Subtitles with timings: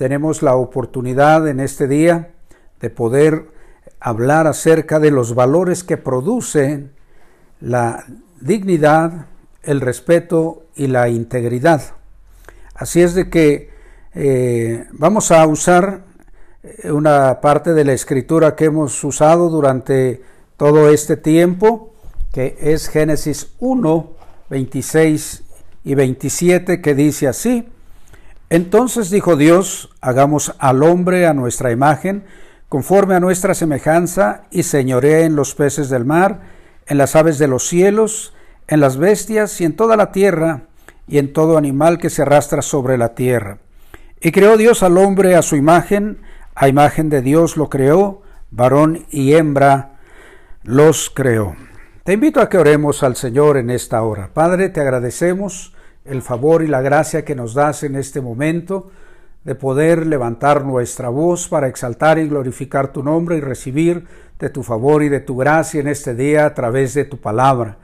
[0.00, 2.30] tenemos la oportunidad en este día
[2.80, 3.50] de poder
[4.00, 6.92] hablar acerca de los valores que producen
[7.60, 8.06] la
[8.40, 9.26] dignidad,
[9.62, 11.82] el respeto y la integridad.
[12.74, 13.68] Así es de que
[14.14, 16.04] eh, vamos a usar
[16.62, 20.22] eh, una parte de la escritura que hemos usado durante
[20.56, 21.92] todo este tiempo,
[22.32, 24.12] que es Génesis 1,
[24.48, 25.42] 26
[25.84, 27.68] y 27, que dice así,
[28.50, 32.24] entonces dijo Dios, hagamos al hombre a nuestra imagen,
[32.68, 36.40] conforme a nuestra semejanza, y señoree en los peces del mar,
[36.86, 38.34] en las aves de los cielos,
[38.66, 40.62] en las bestias y en toda la tierra,
[41.06, 43.58] y en todo animal que se arrastra sobre la tierra.
[44.20, 46.20] Y creó Dios al hombre a su imagen,
[46.54, 49.98] a imagen de Dios lo creó, varón y hembra
[50.62, 51.56] los creó.
[52.04, 54.30] Te invito a que oremos al Señor en esta hora.
[54.34, 55.72] Padre, te agradecemos
[56.10, 58.90] el favor y la gracia que nos das en este momento
[59.44, 64.04] de poder levantar nuestra voz para exaltar y glorificar tu nombre y recibir
[64.38, 67.78] de tu favor y de tu gracia en este día a través de tu palabra.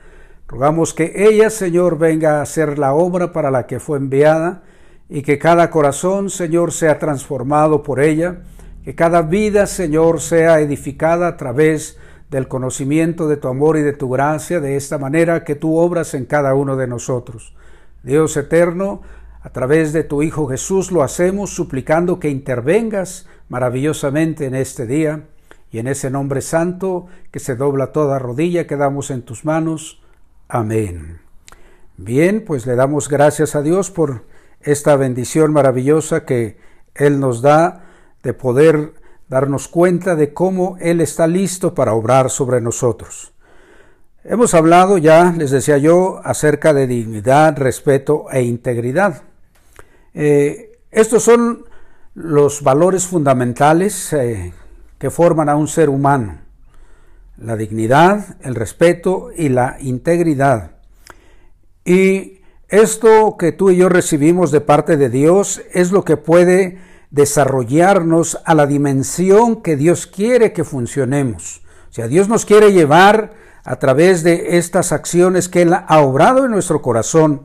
[0.48, 4.62] Rogamos que ella, Señor, venga a hacer la obra para la que fue enviada
[5.08, 8.40] y que cada corazón, Señor, sea transformado por ella,
[8.84, 11.98] que cada vida, Señor, sea edificada a través
[12.30, 16.14] del conocimiento de tu amor y de tu gracia, de esta manera que tú obras
[16.14, 17.54] en cada uno de nosotros.
[18.06, 19.02] Dios eterno,
[19.42, 25.24] a través de tu Hijo Jesús lo hacemos suplicando que intervengas maravillosamente en este día
[25.72, 30.00] y en ese nombre santo que se dobla toda rodilla quedamos en tus manos.
[30.46, 31.18] Amén.
[31.96, 34.22] Bien, pues le damos gracias a Dios por
[34.60, 36.58] esta bendición maravillosa que
[36.94, 37.86] Él nos da
[38.22, 38.94] de poder
[39.28, 43.32] darnos cuenta de cómo Él está listo para obrar sobre nosotros.
[44.28, 49.22] Hemos hablado ya, les decía yo, acerca de dignidad, respeto e integridad.
[50.14, 51.64] Eh, estos son
[52.14, 54.52] los valores fundamentales eh,
[54.98, 56.40] que forman a un ser humano.
[57.38, 60.72] La dignidad, el respeto y la integridad.
[61.84, 66.78] Y esto que tú y yo recibimos de parte de Dios es lo que puede
[67.12, 71.62] desarrollarnos a la dimensión que Dios quiere que funcionemos.
[71.90, 76.44] O sea, Dios nos quiere llevar a través de estas acciones que Él ha obrado
[76.44, 77.42] en nuestro corazón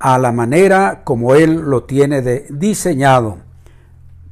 [0.00, 3.38] a la manera como Él lo tiene de diseñado.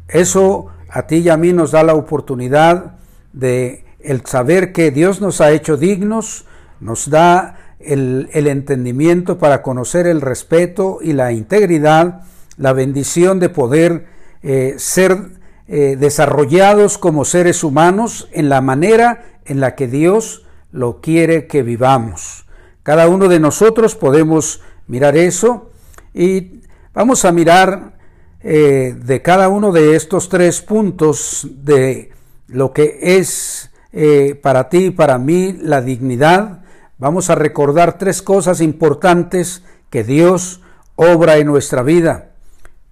[0.08, 2.96] Eso a ti y a mí nos da la oportunidad
[3.32, 6.44] de el saber que Dios nos ha hecho dignos,
[6.80, 12.22] nos da el, entendimiento para conocer el respeto y la integridad,
[12.56, 14.06] la bendición de poder
[14.42, 15.18] eh, ser
[15.68, 21.62] eh, desarrollados como seres humanos en la manera en la que Dios lo quiere que
[21.62, 22.46] vivamos.
[22.82, 25.70] Cada uno de nosotros podemos mirar eso
[26.14, 26.62] y
[26.94, 27.98] vamos a mirar
[28.42, 32.10] eh, de cada uno de estos tres puntos de
[32.48, 36.64] lo que es eh, para ti y para mí la dignidad.
[36.98, 40.62] Vamos a recordar tres cosas importantes que Dios
[40.96, 42.30] obra en nuestra vida.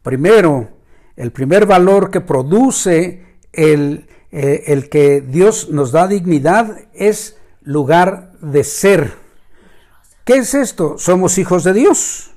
[0.03, 0.69] Primero,
[1.17, 7.38] el primer valor que produce el, eh, el que Dios nos da dignidad es
[7.69, 9.13] lugar de ser.
[10.25, 10.97] ¿Qué es esto?
[10.97, 12.31] Somos hijos de Dios.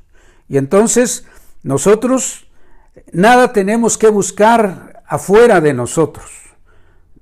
[0.49, 1.25] Y entonces
[1.63, 2.47] nosotros
[3.13, 6.29] nada tenemos que buscar afuera de nosotros.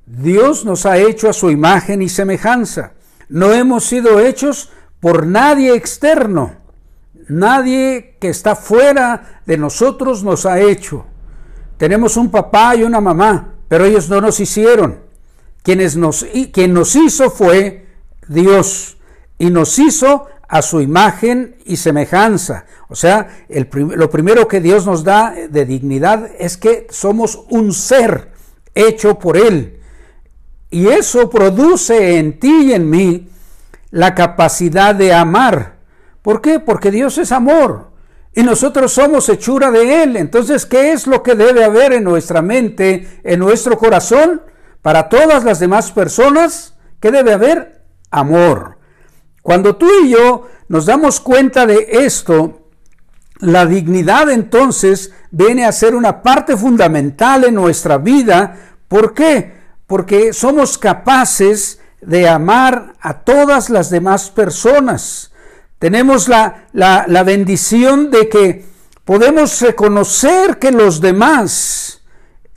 [0.08, 2.94] Dios nos ha hecho a su imagen y semejanza.
[3.28, 6.56] No hemos sido hechos por nadie externo.
[7.28, 11.06] Nadie que está fuera de nosotros nos ha hecho.
[11.78, 15.04] Tenemos un papá y una mamá, pero ellos no nos hicieron.
[15.62, 17.89] Quienes nos, quien nos hizo fue
[18.30, 18.98] Dios
[19.38, 22.66] y nos hizo a su imagen y semejanza.
[22.88, 27.74] O sea, el lo primero que Dios nos da de dignidad es que somos un
[27.74, 28.32] ser
[28.74, 29.80] hecho por Él.
[30.72, 33.30] Y eso produce en ti y en mí
[33.92, 35.78] la capacidad de amar.
[36.22, 36.60] ¿Por qué?
[36.60, 37.90] Porque Dios es amor
[38.34, 40.16] y nosotros somos hechura de Él.
[40.16, 44.42] Entonces, ¿qué es lo que debe haber en nuestra mente, en nuestro corazón?
[44.82, 47.79] Para todas las demás personas, ¿qué debe haber?
[48.12, 48.78] Amor.
[49.42, 52.68] Cuando tú y yo nos damos cuenta de esto,
[53.40, 58.56] la dignidad entonces viene a ser una parte fundamental en nuestra vida.
[58.88, 59.54] ¿Por qué?
[59.88, 65.32] Porque somos capaces de amar a todas las demás personas.
[65.80, 68.66] Tenemos la, la, la bendición de que
[69.06, 72.02] podemos reconocer que los demás,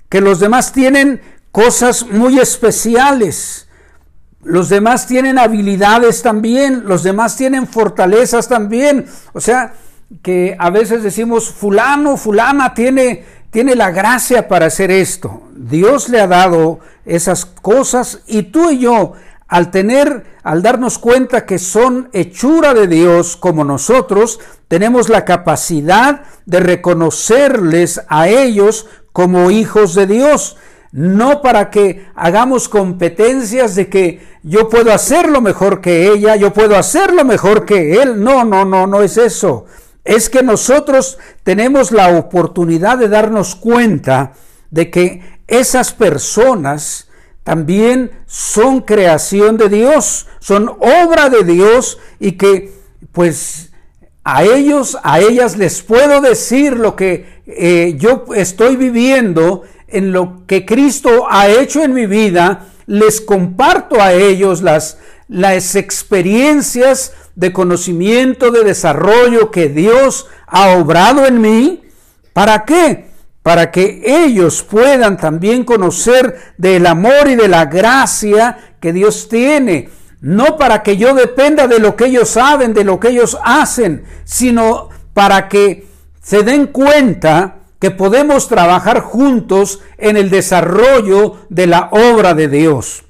[0.08, 1.20] que los demás tienen
[1.52, 3.68] cosas muy especiales
[4.44, 9.06] los demás tienen habilidades también, los demás tienen fortalezas también.
[9.32, 9.74] O sea,
[10.20, 15.42] que a veces decimos fulano, fulana tiene, tiene la gracia para hacer esto.
[15.54, 19.14] Dios le ha dado esas cosas y tú y yo,
[19.48, 26.22] al tener, al darnos cuenta que son hechura de Dios como nosotros, tenemos la capacidad
[26.46, 30.56] de reconocerles a ellos como hijos de Dios.
[30.92, 36.76] No para que hagamos competencias de que yo puedo hacerlo mejor que ella, yo puedo
[36.76, 38.22] hacerlo mejor que él.
[38.22, 39.66] No, no, no, no es eso
[40.04, 44.32] es que nosotros tenemos la oportunidad de darnos cuenta
[44.70, 47.08] de que esas personas
[47.44, 52.72] también son creación de Dios, son obra de Dios y que
[53.12, 53.72] pues
[54.24, 59.62] a ellos, a ellas les puedo decir lo que eh, yo estoy viviendo
[59.92, 64.98] en lo que Cristo ha hecho en mi vida, les comparto a ellos las,
[65.28, 71.82] las experiencias de conocimiento, de desarrollo que Dios ha obrado en mí.
[72.32, 73.10] ¿Para qué?
[73.42, 79.88] Para que ellos puedan también conocer del amor y de la gracia que Dios tiene.
[80.20, 84.04] No para que yo dependa de lo que ellos saben, de lo que ellos hacen,
[84.24, 85.86] sino para que
[86.22, 93.02] se den cuenta que podemos trabajar juntos en el desarrollo de la obra de Dios.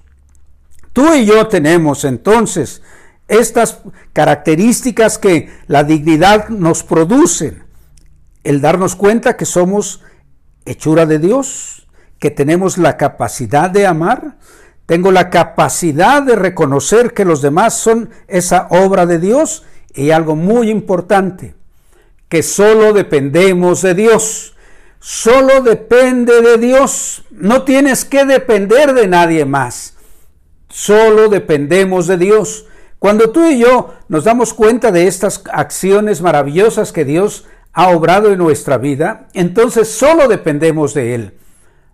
[0.95, 2.81] Tú y yo tenemos entonces
[3.29, 3.81] estas
[4.15, 7.59] características que la dignidad nos produce.
[8.45, 10.01] El darnos cuenta que somos
[10.65, 11.87] hechura de Dios,
[12.19, 14.39] que tenemos la capacidad de amar,
[14.87, 19.65] tengo la capacidad de reconocer que los demás son esa obra de Dios
[19.95, 21.57] y algo muy importante,
[22.31, 24.52] que solo dependemos de Dios.
[25.05, 27.25] Solo depende de Dios.
[27.33, 29.95] No tienes que depender de nadie más.
[30.69, 32.67] Solo dependemos de Dios.
[33.01, 38.31] Cuando tú y yo nos damos cuenta de estas acciones maravillosas que Dios ha obrado
[38.31, 41.35] en nuestra vida, entonces solo dependemos de Él.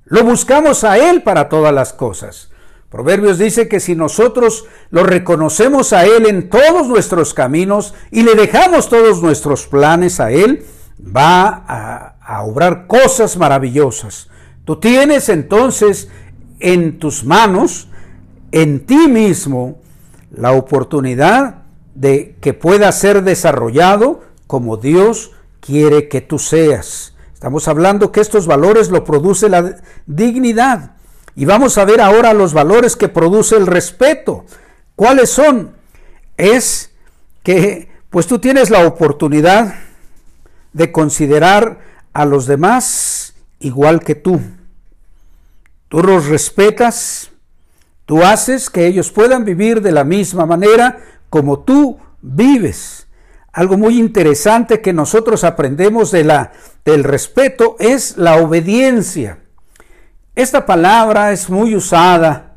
[0.04, 2.50] Lo buscamos a Él para todas las cosas.
[2.90, 8.34] Proverbios dice que si nosotros lo reconocemos a Él en todos nuestros caminos y le
[8.34, 10.66] dejamos todos nuestros planes a Él,
[11.00, 14.28] va a, a obrar cosas maravillosas.
[14.66, 16.10] Tú tienes entonces
[16.60, 17.88] en tus manos,
[18.52, 19.78] en ti mismo,
[20.30, 21.62] la oportunidad
[21.94, 27.14] de que pueda ser desarrollado como Dios quiere que tú seas.
[27.32, 29.76] Estamos hablando que estos valores lo produce la
[30.06, 30.96] dignidad.
[31.34, 34.44] Y vamos a ver ahora los valores que produce el respeto.
[34.96, 35.76] ¿Cuáles son?
[36.36, 36.92] Es
[37.42, 39.76] que pues tú tienes la oportunidad
[40.74, 41.88] de considerar
[42.18, 44.40] a los demás igual que tú.
[45.88, 47.30] Tú los respetas,
[48.08, 50.98] Tú haces que ellos puedan vivir de la misma manera
[51.28, 53.06] como tú vives.
[53.52, 56.52] Algo muy interesante que nosotros aprendemos de la,
[56.86, 59.40] del respeto es la obediencia.
[60.34, 62.56] Esta palabra es muy usada,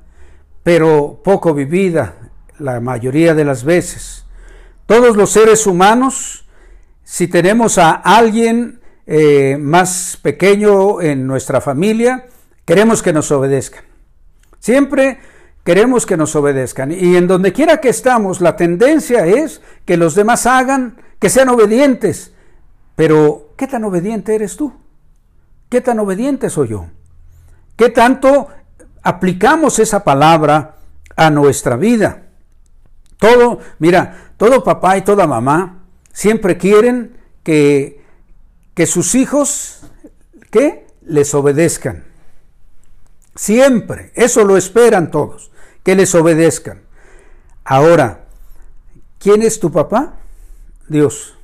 [0.63, 4.23] pero poco vivida la mayoría de las veces.
[4.85, 6.45] Todos los seres humanos,
[7.03, 12.27] si tenemos a alguien eh, más pequeño en nuestra familia,
[12.65, 13.83] queremos que nos obedezcan.
[14.59, 15.19] Siempre
[15.63, 16.91] queremos que nos obedezcan.
[16.91, 21.49] Y en donde quiera que estamos, la tendencia es que los demás hagan, que sean
[21.49, 22.33] obedientes.
[22.95, 24.73] Pero, ¿qué tan obediente eres tú?
[25.69, 26.87] ¿Qué tan obediente soy yo?
[27.75, 28.49] ¿Qué tanto
[29.01, 30.75] aplicamos esa palabra
[31.15, 32.23] a nuestra vida?
[33.17, 38.00] Todo, mira, todo papá y toda mamá siempre quieren que,
[38.73, 39.81] que sus hijos,
[40.49, 40.87] ¿qué?
[41.01, 42.05] Les obedezcan.
[43.35, 45.51] Siempre, eso lo esperan todos
[45.83, 46.81] que les obedezcan.
[47.63, 48.27] Ahora,
[49.19, 50.19] ¿quién es tu papá?
[50.87, 51.37] Dios.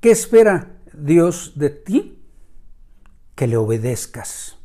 [0.00, 2.22] ¿Qué espera Dios de ti?
[3.34, 4.56] Que le obedezcas.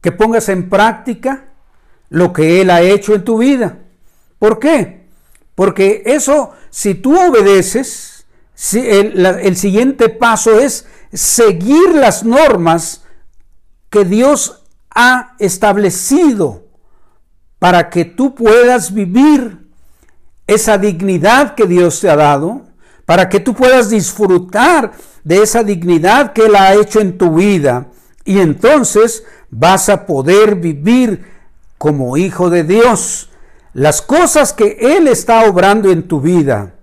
[0.00, 1.48] Que pongas en práctica
[2.08, 3.78] lo que Él ha hecho en tu vida.
[4.38, 5.08] ¿Por qué?
[5.54, 8.17] Porque eso, si tú obedeces,
[8.72, 13.02] el, siguiente paso es seguir las normas
[13.88, 16.66] que Dios ha establecido
[17.58, 19.68] para que tú puedas vivir
[20.46, 22.62] esa dignidad que Dios te ha dado,
[23.06, 27.86] para que tú puedas disfrutar de esa dignidad que Él ha hecho en tu vida.
[28.24, 31.24] Y entonces vas a poder vivir
[31.78, 33.30] como hijo de Dios.
[33.72, 36.77] Las cosas que Él está obrando en tu vida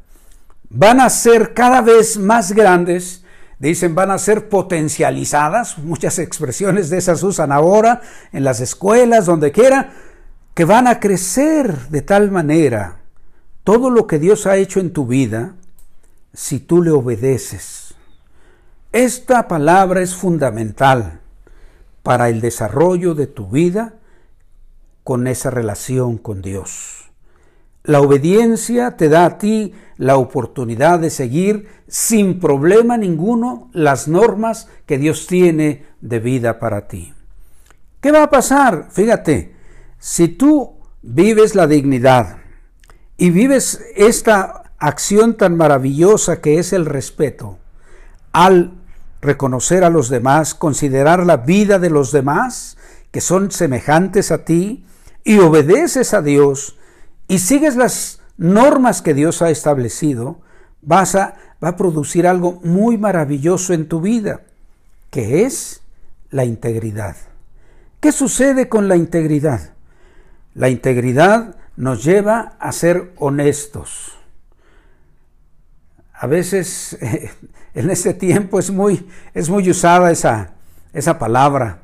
[0.69, 3.23] van a ser cada vez más grandes.
[3.59, 5.77] Dicen, van a ser potencializadas.
[5.77, 9.93] Muchas expresiones de esas usan ahora en las escuelas, donde quiera
[10.53, 13.01] que van a crecer de tal manera
[13.63, 15.55] todo lo que Dios ha hecho en tu vida
[16.33, 17.95] si tú le obedeces.
[18.91, 21.19] Esta palabra es fundamental
[22.03, 23.95] para el desarrollo de tu vida
[25.03, 26.94] con esa relación con Dios.
[27.85, 34.67] La obediencia te da a ti la oportunidad de seguir sin problema ninguno las normas
[34.87, 37.13] que Dios tiene de vida para ti.
[38.01, 38.87] ¿Qué va a pasar?
[38.89, 39.55] Fíjate,
[39.99, 42.37] si tú vives la dignidad
[43.17, 47.59] y vives esta acción tan maravillosa que es el respeto,
[48.31, 48.73] al
[49.21, 52.77] reconocer a los demás, considerar la vida de los demás,
[53.11, 54.85] que son semejantes a ti,
[55.23, 56.77] y obedeces a Dios
[57.27, 60.41] y sigues las normas que Dios ha establecido,
[60.81, 64.41] vas a, va a producir algo muy maravilloso en tu vida,
[65.09, 65.81] que es
[66.29, 67.15] la integridad.
[67.99, 69.73] ¿Qué sucede con la integridad?
[70.53, 74.17] La integridad nos lleva a ser honestos.
[76.13, 76.97] A veces
[77.73, 80.53] en este tiempo es muy, es muy usada esa,
[80.93, 81.79] esa palabra.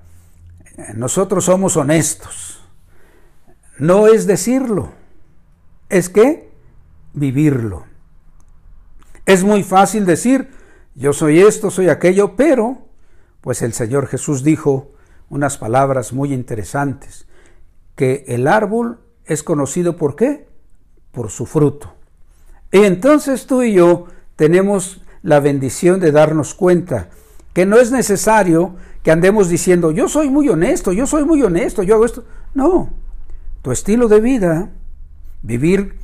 [0.95, 2.51] Nosotros somos honestos
[3.81, 4.91] no es decirlo,
[5.91, 6.49] es que
[7.13, 7.83] vivirlo.
[9.25, 10.49] Es muy fácil decir,
[10.95, 12.87] yo soy esto, soy aquello, pero
[13.41, 14.91] pues el Señor Jesús dijo
[15.29, 17.27] unas palabras muy interesantes,
[17.95, 20.47] que el árbol es conocido por qué?
[21.11, 21.93] Por su fruto.
[22.71, 24.07] Y entonces tú y yo
[24.37, 27.09] tenemos la bendición de darnos cuenta
[27.53, 31.83] que no es necesario que andemos diciendo, yo soy muy honesto, yo soy muy honesto,
[31.83, 32.23] yo hago esto.
[32.53, 32.89] No,
[33.61, 34.69] tu estilo de vida,
[35.41, 35.97] vivir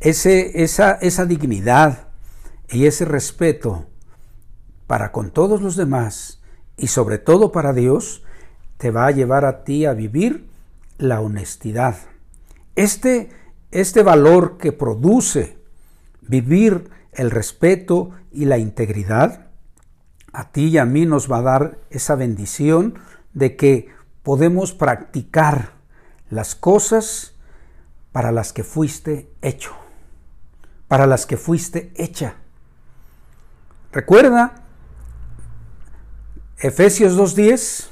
[0.00, 2.08] ese, esa, esa dignidad
[2.68, 3.86] y ese respeto
[4.86, 6.40] para con todos los demás
[6.76, 8.22] y sobre todo para Dios,
[8.76, 10.48] te va a llevar a ti a vivir
[10.98, 11.96] la honestidad.
[12.76, 13.30] Este,
[13.70, 15.58] este valor que produce
[16.22, 19.48] vivir el respeto y la integridad,
[20.32, 22.98] a ti y a mí nos va a dar esa bendición
[23.32, 23.88] de que
[24.22, 25.74] podemos practicar
[26.28, 27.33] las cosas
[28.14, 29.72] para las que fuiste hecho,
[30.86, 32.36] para las que fuiste hecha.
[33.90, 34.62] Recuerda,
[36.56, 37.88] Efesios 2.10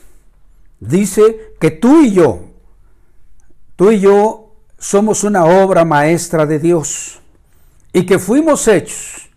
[0.79, 2.53] dice que tú y yo,
[3.75, 7.21] tú y yo somos una obra maestra de Dios
[7.93, 9.29] y que fuimos hechos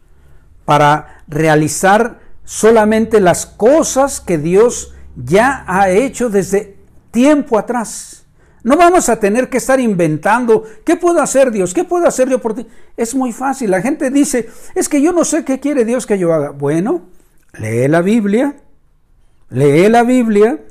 [0.66, 6.78] para realizar solamente las cosas que Dios ya ha hecho desde
[7.10, 8.25] tiempo atrás.
[8.66, 11.72] No vamos a tener que estar inventando, ¿qué puedo hacer Dios?
[11.72, 12.66] ¿Qué puedo hacer yo por ti?
[12.98, 13.70] Es muy fácil.
[13.70, 16.50] La gente dice, es que yo no sé qué quiere Dios que yo haga.
[16.50, 17.04] Bueno,
[17.60, 18.56] lee la Biblia,
[19.50, 20.62] lee la Biblia,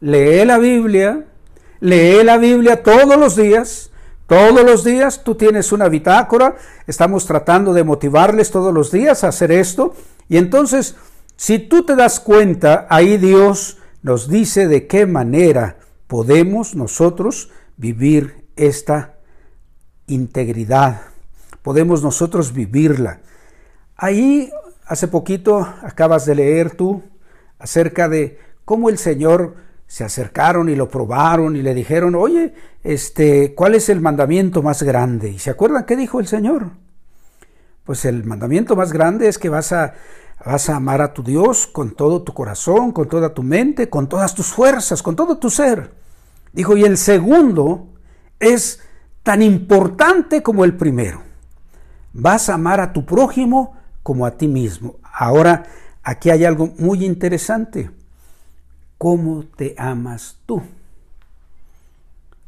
[0.00, 1.24] lee la Biblia,
[1.80, 3.90] lee la Biblia todos los días.
[4.26, 6.56] Todos los días tú tienes una bitácora,
[6.86, 9.94] estamos tratando de motivarles todos los días a hacer esto.
[10.28, 10.94] Y entonces,
[11.36, 15.78] si tú te das cuenta, ahí Dios nos dice de qué manera
[16.10, 19.14] podemos nosotros vivir esta
[20.08, 21.02] integridad,
[21.62, 23.20] podemos nosotros vivirla.
[23.96, 24.50] Ahí
[24.86, 27.04] hace poquito acabas de leer tú
[27.60, 29.54] acerca de cómo el Señor
[29.86, 34.82] se acercaron y lo probaron y le dijeron, oye, este, ¿cuál es el mandamiento más
[34.82, 35.28] grande?
[35.28, 36.72] ¿Y se acuerdan qué dijo el Señor?
[37.84, 39.94] Pues el mandamiento más grande es que vas a,
[40.44, 44.08] vas a amar a tu Dios con todo tu corazón, con toda tu mente, con
[44.08, 45.99] todas tus fuerzas, con todo tu ser.
[46.52, 47.88] Dijo, y el segundo
[48.38, 48.80] es
[49.22, 51.22] tan importante como el primero.
[52.12, 54.96] Vas a amar a tu prójimo como a ti mismo.
[55.02, 55.64] Ahora,
[56.02, 57.90] aquí hay algo muy interesante.
[58.98, 60.62] ¿Cómo te amas tú?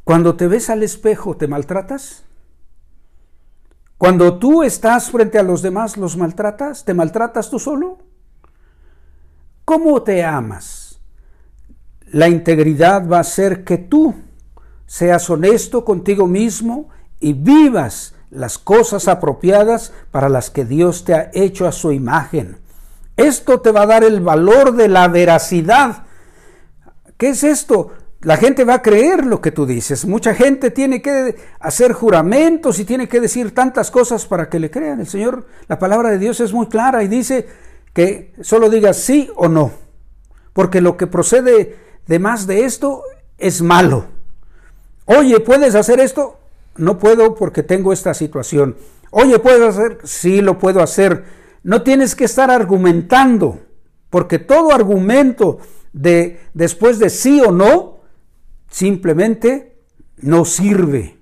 [0.04, 2.24] Cuando te ves al espejo, ¿te maltratas?
[3.96, 6.84] Cuando tú estás frente a los demás, ¿los maltratas?
[6.84, 7.98] ¿Te maltratas tú solo?
[9.64, 10.81] ¿Cómo te amas?
[12.12, 14.14] La integridad va a ser que tú
[14.86, 16.90] seas honesto contigo mismo
[17.20, 22.58] y vivas las cosas apropiadas para las que Dios te ha hecho a su imagen.
[23.16, 26.04] Esto te va a dar el valor de la veracidad.
[27.16, 27.92] ¿Qué es esto?
[28.20, 30.04] La gente va a creer lo que tú dices.
[30.04, 34.70] Mucha gente tiene que hacer juramentos y tiene que decir tantas cosas para que le
[34.70, 35.00] crean.
[35.00, 37.48] El Señor, la palabra de Dios es muy clara y dice
[37.94, 39.72] que solo digas sí o no.
[40.52, 43.02] Porque lo que procede de más de esto
[43.38, 44.06] es malo.
[45.04, 46.38] Oye, ¿puedes hacer esto?
[46.76, 48.76] No puedo porque tengo esta situación.
[49.10, 49.98] Oye, ¿puedo hacer?
[50.04, 51.24] Sí, lo puedo hacer.
[51.62, 53.60] No tienes que estar argumentando,
[54.10, 55.58] porque todo argumento
[55.92, 58.00] de después de sí o no
[58.70, 59.76] simplemente
[60.16, 61.18] no sirve.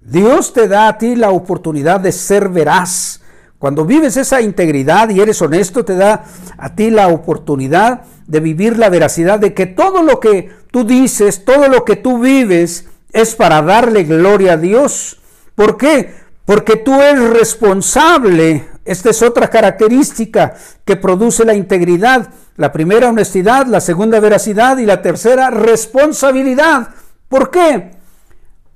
[0.00, 3.20] Dios te da a ti la oportunidad de ser veraz
[3.58, 6.24] Cuando vives esa integridad y eres honesto, te da
[6.56, 11.44] a ti la oportunidad de vivir la veracidad de que todo lo que tú dices,
[11.44, 15.18] todo lo que tú vives es para darle gloria a Dios.
[15.54, 16.14] ¿Por qué?
[16.44, 18.68] Porque tú eres responsable.
[18.84, 20.54] Esta es otra característica
[20.84, 22.28] que produce la integridad.
[22.56, 26.90] La primera, honestidad, la segunda, veracidad y la tercera, responsabilidad.
[27.28, 27.92] ¿Por qué?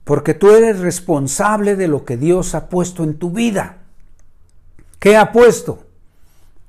[0.04, 3.76] Porque tú eres responsable de lo que Dios ha puesto en tu vida.
[4.98, 5.84] ¿Qué ha puesto?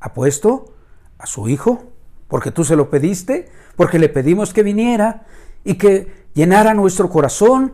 [0.02, 0.74] Ha puesto
[1.18, 1.93] a su Hijo,
[2.34, 5.28] porque tú se lo pediste, porque le pedimos que viniera
[5.64, 7.74] y que llenara nuestro corazón.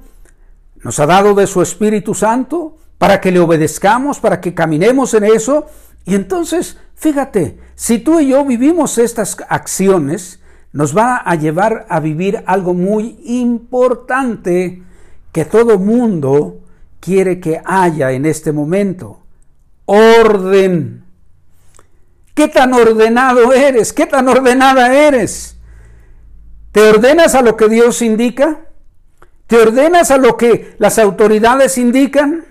[0.83, 5.23] Nos ha dado de su Espíritu Santo para que le obedezcamos, para que caminemos en
[5.23, 5.67] eso.
[6.03, 10.41] Y entonces, fíjate, si tú y yo vivimos estas acciones,
[10.73, 14.83] nos va a llevar a vivir algo muy importante
[15.31, 16.59] que todo mundo
[16.99, 19.21] quiere que haya en este momento.
[19.85, 21.05] Orden.
[22.39, 23.91] ¿Qué tan ordenado eres?
[23.91, 25.57] ¿Qué tan ordenada eres?
[26.71, 28.61] ¿Te ordenas a lo que Dios indica?
[29.45, 32.45] ¿Te ordenas a lo que las autoridades indican?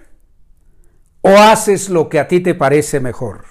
[1.23, 3.47] ¿O haces lo que a ti te parece mejor?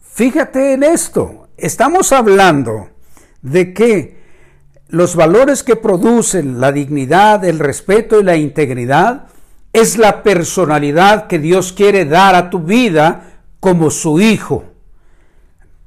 [0.00, 1.50] Fíjate en esto.
[1.58, 2.88] Estamos hablando
[3.42, 4.18] de que
[4.88, 9.26] los valores que producen la dignidad, el respeto y la integridad
[9.74, 14.69] es la personalidad que Dios quiere dar a tu vida como su hijo.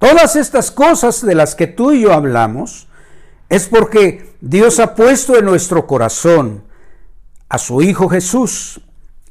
[0.03, 2.89] Todas estas cosas de las que tú y yo hablamos
[3.48, 6.65] es porque Dios ha puesto en nuestro corazón
[7.48, 8.81] a su Hijo Jesús.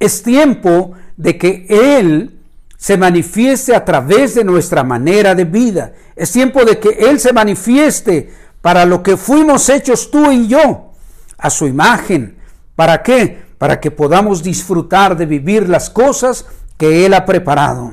[0.00, 2.40] Es tiempo de que Él
[2.78, 5.92] se manifieste a través de nuestra manera de vida.
[6.16, 10.92] Es tiempo de que Él se manifieste para lo que fuimos hechos tú y yo,
[11.36, 12.38] a su imagen.
[12.76, 13.42] ¿Para qué?
[13.58, 16.46] Para que podamos disfrutar de vivir las cosas
[16.78, 17.92] que Él ha preparado.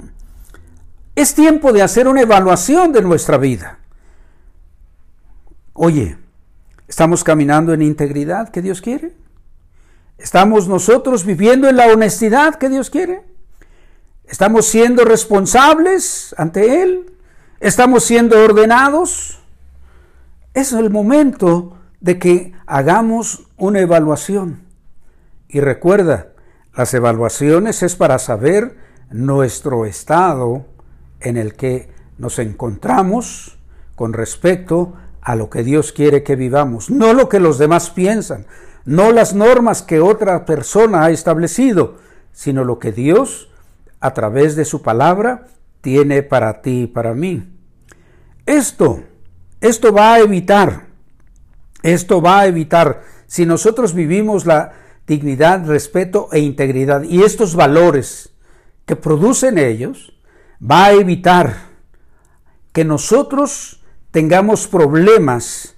[1.20, 3.80] Es tiempo de hacer una evaluación de nuestra vida.
[5.74, 6.18] Oye,
[6.88, 9.18] ¿estamos caminando en integridad que Dios quiere?
[10.18, 13.24] ¿Estamos nosotros viviendo en la honestidad que Dios quiere?
[14.30, 17.12] ¿Estamos siendo responsables ante Él?
[17.60, 19.42] ¿Estamos siendo ordenados?
[20.54, 24.62] es el momento de que hagamos una evaluación.
[25.50, 26.30] Y recuerda,
[26.74, 28.78] las evaluaciones es para saber
[29.12, 30.79] nuestro estado
[31.20, 33.58] en el que nos encontramos
[33.96, 38.46] con respecto a lo que Dios quiere que vivamos, no lo que los demás piensan,
[38.86, 41.98] no las normas que otra persona ha establecido,
[42.32, 43.50] sino lo que Dios,
[44.00, 45.48] a través de su palabra,
[45.82, 47.56] tiene para ti y para mí.
[48.46, 49.04] Esto
[49.62, 50.88] esto va a evitar,
[51.84, 54.72] esto va a evitar, si nosotros vivimos la
[55.06, 58.30] dignidad, respeto e integridad y estos valores
[58.86, 60.14] que producen ellos,
[60.60, 61.70] va a evitar
[62.72, 65.76] que nosotros tengamos problemas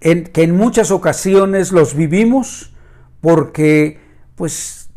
[0.00, 2.72] en, que en muchas ocasiones los vivimos
[3.20, 4.00] porque
[4.36, 4.88] pues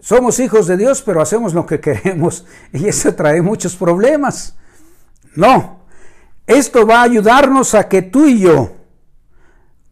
[0.00, 4.56] somos hijos de Dios pero hacemos lo que queremos y eso trae muchos problemas.
[5.34, 5.80] No,
[6.46, 8.72] esto va a ayudarnos a que tú y yo,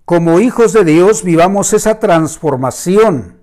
[0.04, 3.38] como hijos de Dios, vivamos esa transformación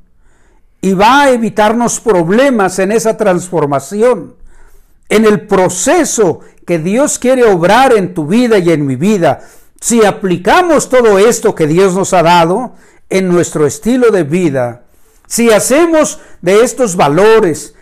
[0.82, 4.36] y va a evitarnos problemas en esa transformación,
[5.10, 9.42] en el proceso que Dios quiere obrar en tu vida y en mi vida.
[9.82, 12.76] Si aplicamos todo esto que Dios nos ha dado
[13.10, 14.84] en nuestro estilo de vida,
[15.26, 17.76] si hacemos de estos valores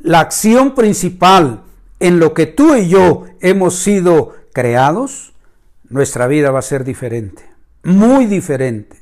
[0.00, 1.62] la acción principal
[2.00, 5.32] en lo que tú y yo hemos sido creados,
[5.88, 7.44] nuestra vida va a ser diferente,
[7.84, 8.96] muy diferente.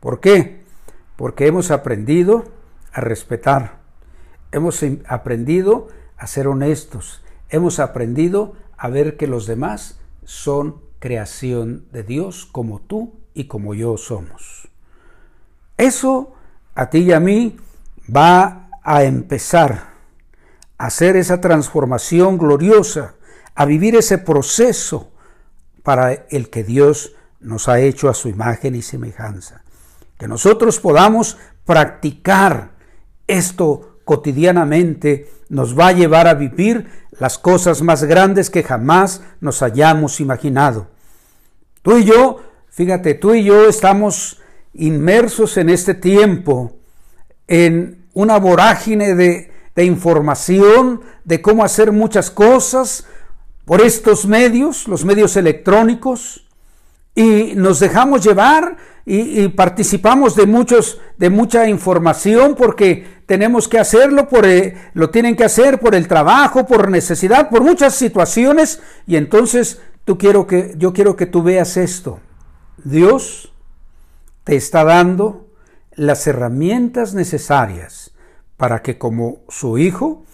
[0.00, 0.62] ¿Por qué?
[1.16, 2.44] Porque hemos aprendido
[2.92, 3.78] a respetar,
[4.50, 12.02] hemos aprendido a ser honestos, hemos aprendido a ver que los demás son creación de
[12.02, 14.68] Dios como tú y como yo somos.
[15.76, 16.34] Eso
[16.74, 17.56] a ti y a mí
[18.14, 19.92] va a empezar
[20.78, 23.14] a hacer esa transformación gloriosa
[23.54, 25.10] a vivir ese proceso
[25.82, 29.62] para el que Dios nos ha hecho a su imagen y semejanza.
[30.18, 32.72] Que nosotros podamos practicar
[33.26, 36.88] esto cotidianamente nos va a llevar a vivir
[37.20, 40.86] las cosas más grandes que jamás nos hayamos imaginado.
[41.82, 44.40] Tú y yo, fíjate, tú y yo estamos
[44.72, 46.72] inmersos en este tiempo
[47.48, 49.52] en una vorágine de,
[49.84, 53.04] información, de cómo hacer muchas cosas,
[53.66, 56.48] por estos medios, los medios electrónicos,
[57.14, 64.28] y nos dejamos llevar y, participamos de muchos de mucha información porque tenemos que hacerlo
[64.28, 68.80] por eh, lo tienen que hacer por el trabajo por necesidad por muchas situaciones.
[69.06, 72.20] Y entonces tú quiero que yo quiero que tú veas esto.
[72.84, 73.52] Dios
[74.44, 75.48] te está dando
[75.94, 78.12] las herramientas necesarias
[78.56, 80.24] para que como su hijo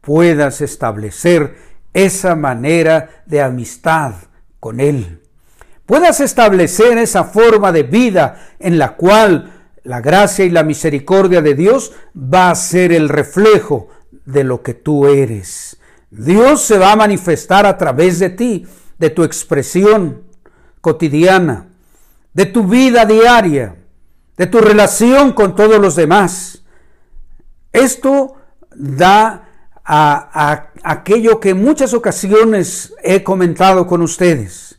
[0.00, 1.56] puedas establecer
[1.92, 4.14] esa manera de amistad
[4.60, 5.21] con él
[5.86, 9.52] puedas establecer esa forma de vida en la cual
[9.84, 13.88] la gracia y la misericordia de Dios va a ser el reflejo
[14.24, 15.78] de lo que tú eres.
[16.10, 18.66] Dios se va a manifestar a través de ti,
[18.98, 20.22] de tu expresión
[20.80, 21.68] cotidiana,
[22.32, 23.76] de tu vida diaria,
[24.36, 26.62] de tu relación con todos los demás.
[27.72, 28.34] Esto
[28.74, 29.48] da
[29.84, 34.71] a, aquello que en muchas ocasiones he comentado con ustedes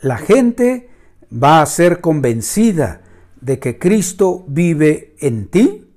[0.00, 0.90] la gente
[1.32, 3.02] va a ser convencida
[3.40, 5.90] de que Cristo vive en ti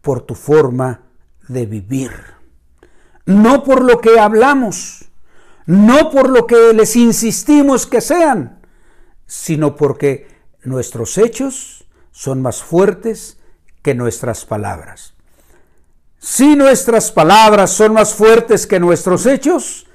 [0.00, 1.02] por tu forma
[1.48, 2.10] de vivir.
[3.26, 5.06] No por lo que hablamos,
[5.66, 8.60] no por lo que les insistimos que sean,
[9.26, 10.28] sino porque
[10.62, 13.38] nuestros hechos son más fuertes
[13.82, 15.14] que nuestras palabras.
[16.18, 19.86] Si nuestras palabras son más fuertes que nuestros hechos,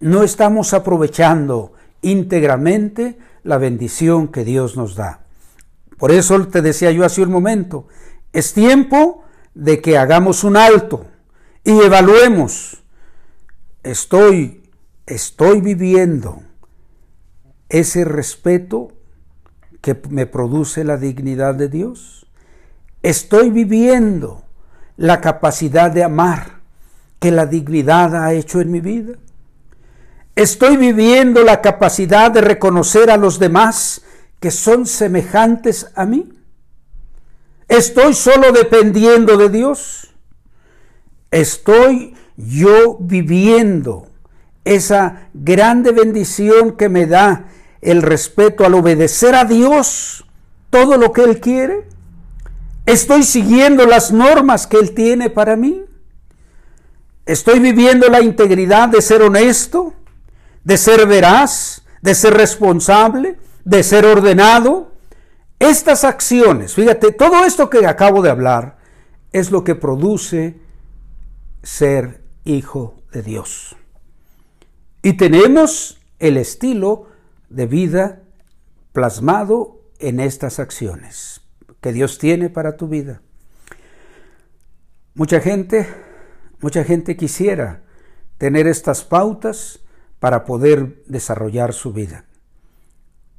[0.00, 1.72] no estamos aprovechando
[2.04, 5.20] íntegramente la bendición que Dios nos da.
[5.98, 7.88] Por eso te decía yo hace un momento,
[8.32, 11.06] es tiempo de que hagamos un alto
[11.62, 12.82] y evaluemos,
[13.82, 14.70] estoy,
[15.06, 16.42] estoy viviendo
[17.68, 18.92] ese respeto
[19.80, 22.26] que me produce la dignidad de Dios.
[23.02, 24.44] Estoy viviendo
[24.96, 26.60] la capacidad de amar
[27.18, 29.14] que la dignidad ha hecho en mi vida.
[30.36, 34.02] Estoy viviendo la capacidad de reconocer a los demás
[34.40, 36.32] que son semejantes a mí.
[37.68, 40.12] Estoy solo dependiendo de Dios.
[41.30, 44.08] Estoy yo viviendo
[44.64, 47.46] esa grande bendición que me da
[47.80, 50.24] el respeto al obedecer a Dios
[50.70, 51.86] todo lo que Él quiere.
[52.86, 55.84] Estoy siguiendo las normas que Él tiene para mí.
[57.24, 59.94] Estoy viviendo la integridad de ser honesto
[60.64, 64.92] de ser veraz, de ser responsable, de ser ordenado.
[65.58, 68.78] Estas acciones, fíjate, todo esto que acabo de hablar
[69.32, 70.58] es lo que produce
[71.62, 73.76] ser hijo de Dios.
[75.02, 77.08] Y tenemos el estilo
[77.48, 78.22] de vida
[78.92, 81.40] plasmado en estas acciones
[81.80, 83.20] que Dios tiene para tu vida.
[85.14, 85.86] Mucha gente,
[86.60, 87.82] mucha gente quisiera
[88.38, 89.80] tener estas pautas
[90.24, 92.24] para poder desarrollar su vida.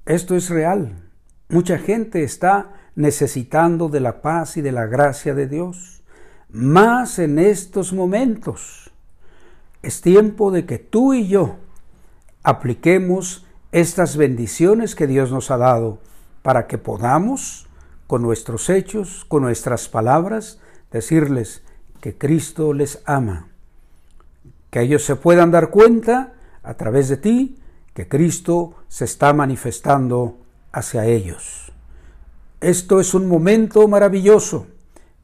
[0.06, 1.10] Esto es real.
[1.50, 6.04] Mucha gente está necesitando de la paz y de la gracia de Dios,
[6.48, 8.92] más en estos momentos.
[9.82, 11.56] Es tiempo de que tú y yo
[12.44, 15.98] apliquemos estas bendiciones que Dios nos ha dado
[16.44, 17.66] para que podamos,
[18.06, 20.60] con nuestros hechos, con nuestras palabras,
[20.92, 21.64] decirles
[22.00, 23.48] que Cristo les ama,
[24.70, 26.35] que ellos se puedan dar cuenta
[26.66, 27.58] a través de ti
[27.94, 30.38] que Cristo se está manifestando
[30.72, 31.72] hacia ellos.
[32.60, 34.68] Esto es un momento maravilloso.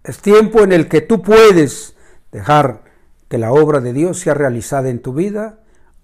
[0.04, 1.96] Es tiempo en el que tú puedes
[2.32, 2.84] dejar
[3.28, 5.60] que la obra de Dios sea realizada en tu vida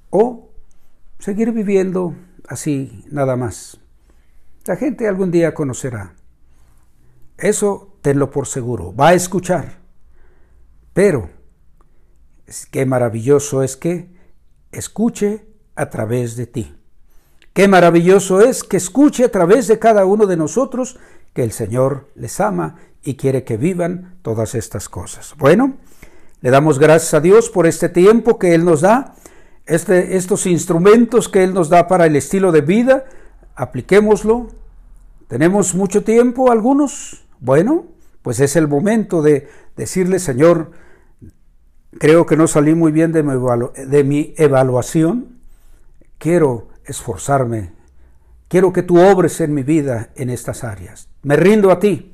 [0.10, 0.50] o
[1.20, 2.16] seguir viviendo
[2.48, 3.80] así nada más.
[4.66, 6.16] La gente algún día conocerá.
[7.38, 8.94] Eso tenlo por seguro.
[8.96, 9.78] Va a escuchar.
[10.94, 11.30] Pero
[12.72, 14.17] qué maravilloso es que
[14.72, 16.76] escuche a través de ti.
[17.54, 20.98] Qué maravilloso es que escuche a través de cada uno de nosotros
[21.34, 25.34] que el Señor les ama y quiere que vivan todas estas cosas.
[25.38, 25.78] Bueno,
[26.42, 29.16] le damos gracias a Dios por este tiempo que Él nos da,
[29.66, 33.06] este, estos instrumentos que Él nos da para el estilo de vida.
[33.56, 34.50] Apliquémoslo.
[35.28, 37.26] ¿Tenemos mucho tiempo algunos?
[37.40, 37.86] Bueno,
[38.22, 40.72] pues es el momento de decirle, Señor,
[41.98, 43.34] creo que no salí muy bien de mi,
[43.86, 45.40] de mi evaluación.
[46.18, 47.72] Quiero esforzarme.
[48.48, 51.10] Quiero que tú obres en mi vida en estas áreas.
[51.24, 52.14] Me rindo a ti.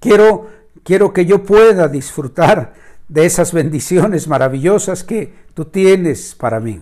[0.00, 0.48] Quiero,
[0.82, 2.74] quiero que yo pueda disfrutar
[3.08, 6.80] de esas bendiciones maravillosas que tú tienes para mí.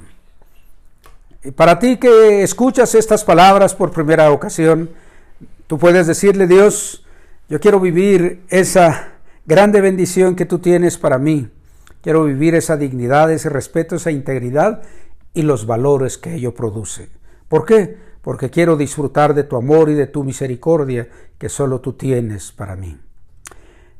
[1.44, 4.90] Y para ti que escuchas estas palabras por primera ocasión,
[5.66, 7.04] tú puedes decirle, Dios,
[7.48, 9.12] yo quiero vivir esa
[9.44, 11.48] grande bendición que tú tienes para mí.
[12.06, 14.82] Quiero vivir esa dignidad, ese respeto, esa integridad
[15.34, 17.08] y los valores que ello produce.
[17.48, 17.96] ¿Por qué?
[18.26, 21.06] porque quiero disfrutar de tu amor y de tu misericordia
[21.38, 22.98] que solo tú tienes para mí.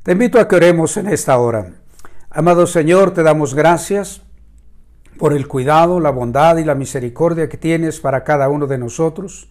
[0.02, 1.74] Te invito a que oremos en esta hora.
[2.30, 4.22] Amado Señor, te damos gracias
[5.16, 9.48] por el cuidado, la bondad y la misericordia que tienes para cada uno de nosotros,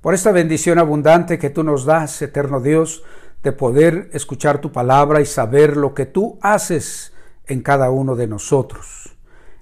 [0.00, 3.04] por esta bendición abundante que tú nos das, eterno Dios,
[3.44, 7.12] de poder escuchar tu palabra y saber lo que tú haces
[7.50, 9.16] en cada uno de nosotros.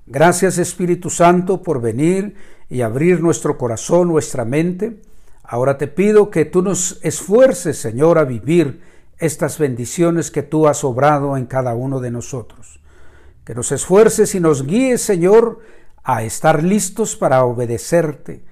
[0.07, 2.35] Gracias Espíritu Santo por venir
[2.69, 5.01] y abrir nuestro corazón, nuestra mente.
[5.43, 8.83] Ahora te pido que tú nos esfuerces, Señor, a vivir
[9.19, 12.81] estas bendiciones que tú has obrado en cada uno de nosotros.
[13.45, 15.61] Que nos esfuerces y nos guíes, Señor,
[16.05, 18.45] a estar listos para obedecerte,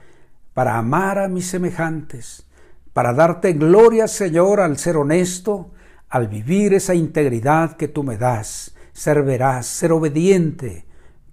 [0.54, 2.46] para amar a mis semejantes,
[2.94, 5.72] para darte gloria, Señor, al ser honesto,
[6.08, 10.86] al vivir esa integridad que tú me das, ser ser obediente,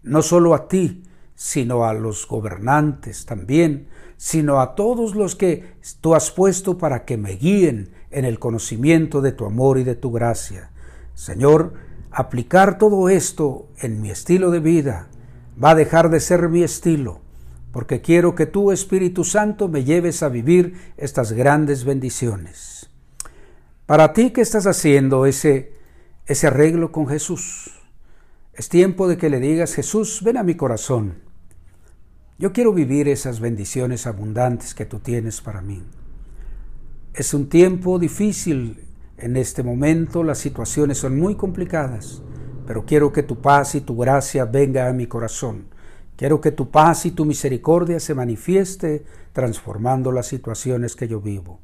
[0.04, 6.14] no solo a ti, sino a los gobernantes también, sino a todos los que tú
[6.14, 10.12] has puesto para que me guíen en el conocimiento de tu amor y de tu
[10.12, 10.72] gracia.
[11.14, 11.74] Señor,
[12.12, 15.08] aplicar todo esto en mi estilo de vida
[15.62, 17.22] va a dejar de ser mi estilo,
[17.72, 22.90] porque quiero que tú, Espíritu Santo, me lleves a vivir estas grandes bendiciones.
[23.86, 25.73] Para ti que estás haciendo ese,
[26.26, 27.72] ese arreglo con Jesús,
[28.54, 31.16] es tiempo de que le digas, Jesús, ven a mi corazón.
[32.38, 35.82] Yo quiero vivir esas bendiciones abundantes que tú tienes para mí.
[37.14, 38.80] Es un tiempo difícil
[39.18, 42.22] en este momento, las situaciones son muy complicadas,
[42.68, 45.66] pero quiero que tu paz y tu gracia venga a mi corazón.
[46.16, 51.60] Quiero que tu paz y tu misericordia se manifieste transformando las situaciones que yo vivo.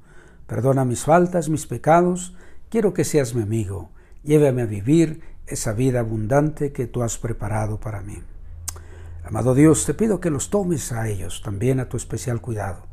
[0.47, 2.35] Perdona mis faltas, mis pecados.
[2.69, 3.91] Quiero que seas mi amigo.
[4.23, 8.21] Llévame a vivir esa vida abundante que tú has preparado para mí.
[9.23, 12.83] Amado Dios, te pido que los tomes a ellos también a tu especial cuidado,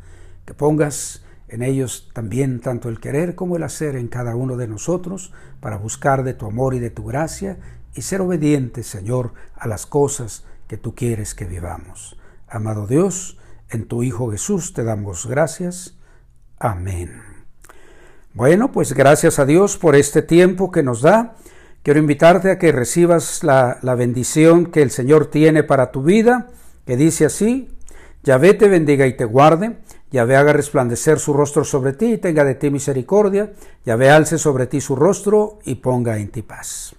[0.44, 4.66] que pongas en ellos también tanto el querer como el hacer en cada uno de
[4.66, 7.58] nosotros para buscar de tu amor y de tu gracia
[7.94, 12.18] y ser obedientes, Señor, a las cosas que tú quieres que vivamos.
[12.48, 13.38] Amado Dios,
[13.70, 15.96] en tu Hijo Jesús te damos gracias.
[16.58, 17.35] Amén.
[18.36, 21.36] Bueno, pues gracias a Dios por este tiempo que nos da.
[21.82, 26.48] Quiero invitarte a que recibas la, la bendición que el Señor tiene para tu vida,
[26.84, 27.70] que dice así,
[28.24, 29.78] Yahvé te bendiga y te guarde,
[30.10, 33.54] Yahvé haga resplandecer su rostro sobre ti y tenga de ti misericordia,
[33.86, 36.94] Yahvé alce sobre ti su rostro y ponga en ti paz.